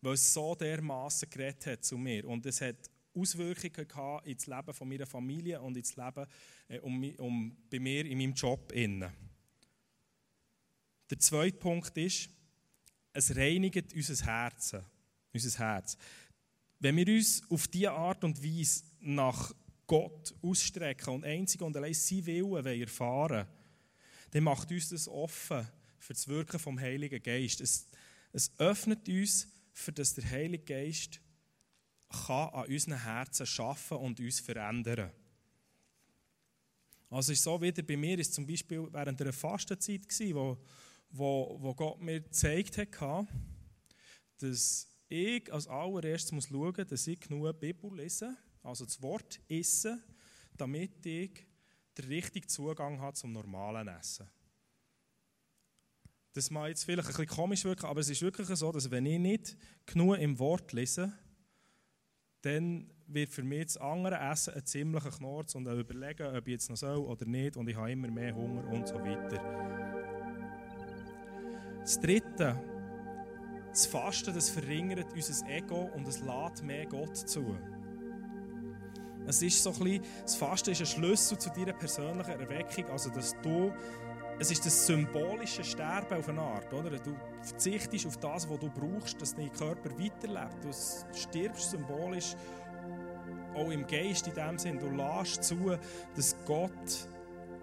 [0.00, 2.26] weil es so dermaßen geredet hat zu mir.
[2.26, 6.26] Und es hat Auswirkungen gehabt ins Leben von meiner Familie und ins Leben
[6.66, 8.72] äh, um, um, bei mir in meinem Job.
[8.72, 9.12] Innen.
[11.10, 12.30] Der zweite Punkt ist,
[13.12, 14.76] es reinigt unser Herz.
[15.32, 15.98] Unser Herz.
[16.78, 19.52] Wenn wir uns auf diese Art und Weise nach
[19.86, 23.46] Gott ausstrecken und einzig und allein sein Willen erfahren
[24.30, 25.66] dann macht uns das offen
[25.98, 27.60] für das Wirken vom Heiligen Geist.
[27.60, 27.86] Es,
[28.32, 31.20] es öffnet uns, für das der Heilige Geist
[32.26, 35.12] kann an unseren Herzen schaffen und uns verändern.
[37.10, 40.02] Also ist so wieder bei mir ist zum Beispiel während einer Fastenzeit
[40.34, 40.58] wo,
[41.10, 43.28] wo, wo Gott mir gezeigt hat,
[44.38, 50.02] dass ich als allererstes muss schauen, dass ich genug Bibel lese, also das Wort esse,
[50.56, 51.46] damit ich
[51.96, 54.28] den richtigen Zugang hat zum normalen Essen.
[56.34, 59.06] Das mag jetzt vielleicht ein bisschen komisch wirken, aber es ist wirklich so, dass wenn
[59.06, 59.56] ich nicht
[59.86, 61.12] genug im Wort lese,
[62.42, 66.52] dann wird für mich das andere Essen ein ziemlicher Knorz und ein Überlegen, ob ich
[66.52, 69.40] jetzt noch soll oder nicht und ich habe immer mehr Hunger und so weiter.
[71.80, 72.60] Das Dritte,
[73.70, 77.56] das Fasten, das verringert unser Ego und es lädt mehr Gott zu.
[79.26, 83.10] Es ist so ein bisschen, das Fasten ist ein Schlüssel zu deiner persönlichen Erweckung, also
[83.10, 83.72] dass du
[84.40, 86.72] es ist das symbolische Sterben auf eine Art.
[86.72, 86.90] Oder?
[86.90, 90.64] Du verzichtest auf das, was du brauchst, dass dein Körper weiterlebt.
[90.64, 90.70] Du
[91.16, 92.36] stirbst symbolisch,
[93.54, 94.78] auch im Geist in dem Sinn.
[94.78, 95.76] Du lässt zu,
[96.14, 97.08] dass Gott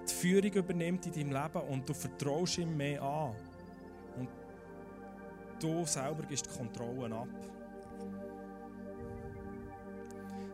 [0.08, 3.36] die Führung übernimmt in deinem Leben und du vertraust ihm mehr an.
[4.18, 4.30] Und
[5.60, 7.28] du selber gibst die Kontrolle ab.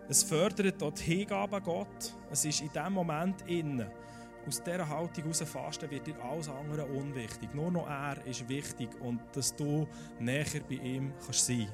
[0.07, 2.13] Es fördert auch die Hingabe an Gott.
[2.29, 3.89] Es ist in diesem Moment innen
[4.47, 7.53] aus dieser Haltung heraus fasten, wird dir alles andere unwichtig.
[7.53, 9.87] Nur noch er ist wichtig und dass du
[10.19, 11.67] näher bei ihm kannst sein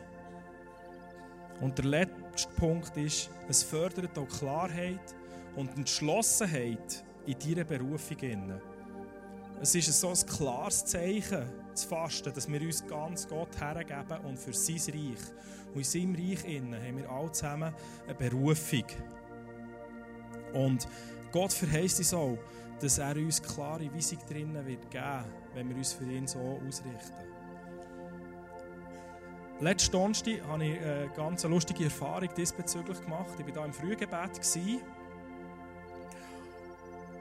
[1.61, 5.15] Und der letzte Punkt ist, es fördert auch Klarheit
[5.55, 8.61] und Entschlossenheit in deiner Berufung.
[9.61, 14.37] Es ist so ein klares Zeichen, zu fasten, dass wir uns ganz Gott hergeben und
[14.37, 15.73] für sein Reich.
[15.73, 17.73] Und in seinem Reich haben wir alle zusammen
[18.05, 18.85] eine Berufung.
[20.53, 20.87] Und
[21.31, 22.37] Gott verheißt uns auch,
[22.79, 27.27] dass er uns klare Weisung drinnen wird geben, wenn wir uns für ihn so ausrichten.
[29.59, 33.33] Letzten Donnerstag habe ich eine ganz lustige Erfahrung diesbezüglich gemacht.
[33.39, 34.39] Ich war hier im Frühgebet.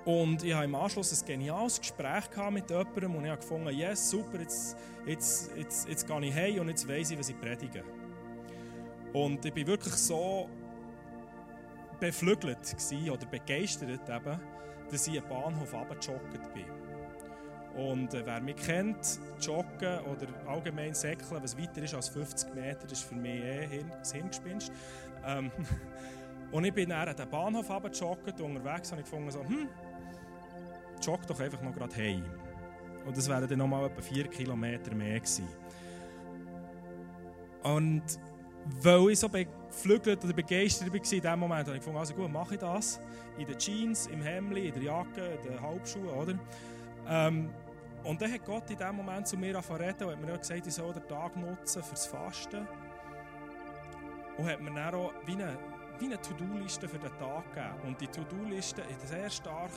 [0.05, 4.11] Und ich hatte im Anschluss ein geniales Gespräch mit jemandem und ich habe gefunden, yes,
[4.11, 7.83] super, jetzt, jetzt, jetzt, jetzt gehe ich heim und jetzt weiss ich, was ich predige.
[9.13, 10.49] Und ich war wirklich so
[12.01, 12.77] beflügelt
[13.11, 14.41] oder begeistert eben,
[14.91, 16.65] dass ich am Bahnhof runtergejoggt bin.
[17.77, 22.91] Und äh, wer mich kennt, Joggen oder allgemein Säckeln, was weiter ist als 50 Meter,
[22.91, 24.73] ist für mich eh Hirn, das Hirngespinst.
[25.27, 25.51] Ähm,
[26.53, 29.69] und ich bin dann an den Bahnhof runtergejoggt und unterwegs habe ich gefunden, so, hm,
[31.03, 32.25] jogg doch einfach noch gerade heim.
[33.05, 35.47] Und das wären dann nochmal etwa 4 Kilometer mehr gewesen.
[37.63, 38.03] Und
[38.83, 39.29] weil ich so
[39.77, 43.01] beflügelt oder begeistert war in diesem Moment, habe ich gefunden, also gut, mache ich das.
[43.37, 46.35] In den Jeans, im Hemd, in der Jacke, in den Halbschuhen, oder?
[47.09, 47.51] Ähm,
[48.03, 50.75] und dann hat Gott in diesem Moment zu mir angefangen und hat mir gesagt, ich
[50.75, 52.67] soll den Tag nutzen fürs Fasten.
[54.39, 55.59] Und hat mir dann auch wie eine,
[56.01, 57.75] eine To-Do-Liste für den Tag gegeben.
[57.87, 59.71] Und die To-Do-Liste ist sehr stark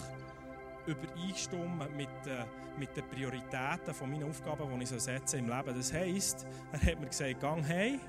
[0.85, 2.45] übereinstimmen mit, äh,
[2.77, 5.75] mit den Prioritäten von meinen Aufgaben, die ich so setze im Leben.
[5.75, 7.99] Das heisst, er hat mir gesagt, gang hey,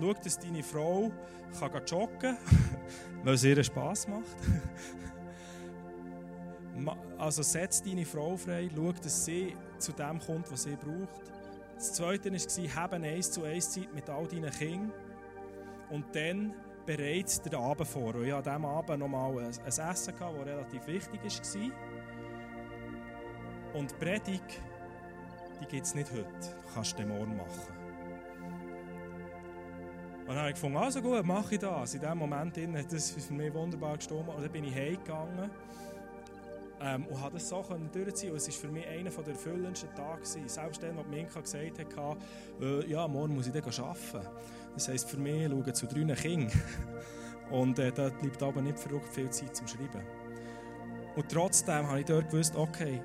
[0.00, 1.10] Schau, dass deine Frau
[1.58, 2.36] kann joggen kann,
[3.24, 4.24] weil es ihr Spass macht.
[7.18, 11.32] also setz deine Frau frei, schau, dass sie zu dem kommt, was sie braucht.
[11.76, 14.92] Das Zweite war, habe eins zu eins Zeit mit all deinen Kindern
[15.90, 16.54] und dann
[16.86, 18.14] bereits den Abend vor.
[18.14, 19.78] Und ich hatte an diesem Abend noch mal ein Essen, das
[20.44, 21.70] relativ wichtig war.
[23.74, 24.60] Und die Predigt,
[25.60, 26.24] die gibt es nicht heute.
[26.24, 27.83] Du kannst du morgen machen.
[30.26, 31.94] Und dann habe ich gefunden, also gut, mache ich das.
[31.94, 34.26] In diesem Moment hat das für mich wunderbar gestimmt.
[34.28, 35.50] Und dann bin ich heimgegangen
[36.80, 37.62] ähm, und habe das so
[37.92, 40.24] durchziehen Und es war für mich einer der erfüllendsten Tage.
[40.24, 42.16] Selbst dann, als Minka gesagt hat,
[42.58, 44.26] äh, ja, morgen muss ich dann arbeiten.
[44.72, 46.50] Das heisst, für mich schauen zu drei Kindern.
[47.50, 50.02] Und äh, da bleibt aber nicht verrückt viel Zeit zum Schreiben.
[51.16, 53.02] Und trotzdem habe ich dort gewusst, okay,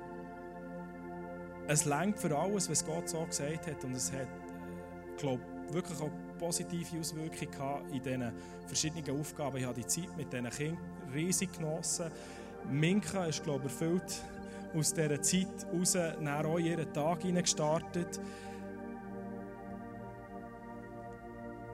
[1.68, 3.84] es lenkt für alles, was Gott so gesagt hat.
[3.84, 5.42] Und es hat, äh, glaube
[5.72, 8.32] wirklich auch positive Auswirkungen in diesen
[8.66, 9.56] verschiedenen Aufgaben.
[9.58, 10.78] Ich habe die Zeit mit diesen Kindern
[11.14, 12.10] riesig genossen.
[12.70, 14.22] Minka ist, glaube ich, erfüllt
[14.74, 18.20] aus dieser Zeit heraus nach auch ihren Tag gestartet.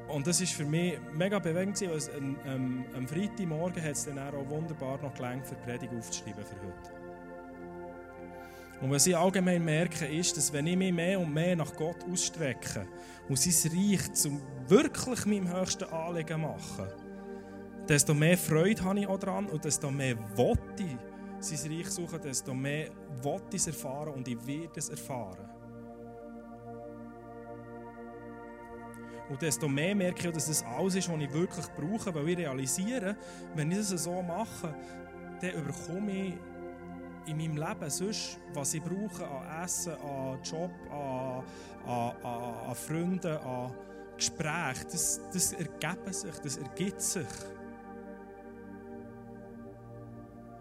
[0.08, 4.18] Und das war für mich mega bewegend, weil es, ähm, am Freitagmorgen hat es dann
[4.18, 6.95] auch wunderbar noch gelangt, für die Predigt aufzuschreiben für heute.
[8.80, 12.04] Und was ich allgemein merke, ist, dass wenn ich mich mehr und mehr nach Gott
[12.10, 12.86] ausstrecke
[13.28, 16.86] und sein Reich zum wirklich meinem höchsten Anliegen machen,
[17.88, 20.96] desto mehr Freude habe ich auch daran und desto mehr wollte ich
[21.40, 22.90] sein Reich suchen, desto mehr
[23.22, 25.48] wollte ich es erfahren und ich werde es erfahren.
[29.28, 32.38] Und desto mehr merke ich, dass das alles ist, was ich wirklich brauche, weil ich
[32.38, 33.16] realisiere,
[33.54, 34.74] wenn ich das so mache,
[35.40, 36.34] dann überkomme ich
[37.26, 41.42] in meinem Leben sonst, was ich brauche an Essen, an Job, an,
[41.86, 43.72] an, an, an Freunden, an
[44.16, 47.26] Gesprächen, das, das ergibt sich, das ergibt sich.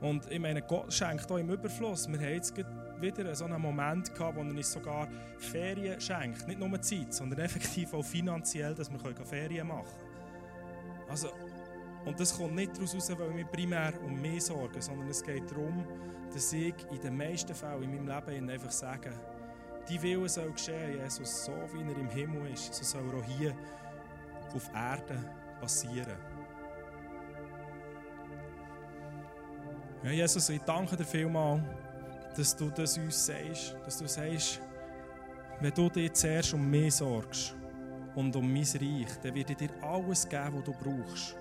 [0.01, 2.07] Und ich meine, Gott schenkt auch im Überfluss.
[2.07, 2.53] Wir haben jetzt
[2.99, 5.07] wieder so einen Moment gehabt, wo er uns sogar
[5.39, 6.47] Ferien schenkt.
[6.47, 11.09] Nicht nur Zeit, sondern effektiv auch finanziell, dass wir Ferien machen können.
[11.09, 11.29] Also,
[12.05, 15.49] und das kommt nicht daraus raus, weil wir primär um mich sorgen, sondern es geht
[15.49, 15.85] darum,
[16.33, 19.11] dass ich in den meisten Fällen in meinem Leben einfach sage,
[19.89, 23.23] die Wille soll geschehen, Jesus, so wie er im Himmel ist, so soll er auch
[23.23, 23.53] hier
[24.53, 25.25] auf Erden
[25.59, 26.17] passieren.
[30.03, 31.63] Ja, Jesus, ich danke dir vielmals,
[32.35, 34.61] dass du das uns sagst, dass du sagst,
[35.61, 37.55] wenn du dir zuerst um mich sorgst
[38.13, 41.35] und um mein Reich, dann wird ich dir alles geben, was du brauchst.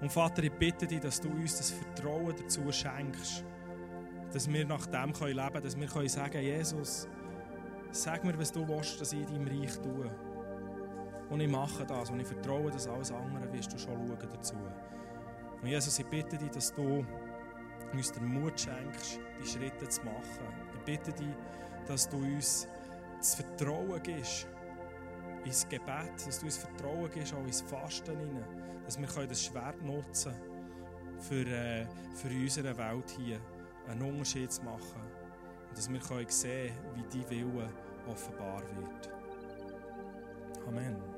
[0.00, 3.44] Und Vater, ich bitte dich, dass du uns das Vertrauen dazu schenkst,
[4.32, 7.08] dass wir nach dem leben können, dass wir können sagen Jesus,
[7.90, 10.10] sag mir, was du willst, dass ich in deinem Reich tue.
[11.30, 14.54] Und ich mache das und ich vertraue, dass alles andere wirst du schon schauen dazu.
[15.60, 17.04] Und Jesus, ich bitte dich, dass du
[17.92, 20.46] uns den Mut schenkst, die Schritte zu machen.
[20.74, 21.34] Ich bitte dich,
[21.86, 22.68] dass du uns
[23.18, 24.46] das Vertrauen gibst
[25.48, 28.44] ins Gebet, dass du uns Vertrauen gibst, auch ins Fasten hinein,
[28.84, 33.40] dass wir das Schwert nutzen können, für, äh, für unsere Welt hier
[33.88, 35.02] einen Unterschied zu machen
[35.68, 37.68] und dass wir können sehen wie dein Wille
[38.06, 39.10] offenbar wird.
[40.66, 41.17] Amen.